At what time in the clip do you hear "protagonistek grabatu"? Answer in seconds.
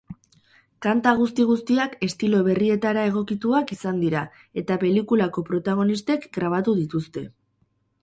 5.55-6.79